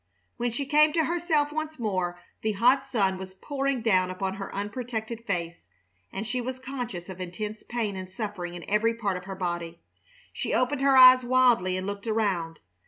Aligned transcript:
When 0.37 0.49
she 0.49 0.65
came 0.65 0.93
to 0.93 1.03
herself 1.03 1.51
once 1.51 1.77
more 1.77 2.19
the 2.41 2.53
hot 2.53 2.87
sun 2.87 3.19
was 3.19 3.35
pouring 3.35 3.83
down 3.83 4.09
upon 4.09 4.33
her 4.33 4.51
unprotected 4.55 5.23
face, 5.27 5.67
and 6.11 6.25
she 6.25 6.41
was 6.41 6.57
conscious 6.57 7.07
of 7.07 7.21
intense 7.21 7.61
pain 7.61 7.95
and 7.95 8.09
suffering 8.09 8.55
in 8.55 8.65
every 8.67 8.95
part 8.95 9.15
of 9.15 9.25
her 9.25 9.35
body. 9.35 9.79
She 10.33 10.55
opened 10.55 10.81
her 10.81 10.97
eyes 10.97 11.23
wildly 11.23 11.77
and 11.77 11.85
looked 11.85 12.07
around. 12.07 12.61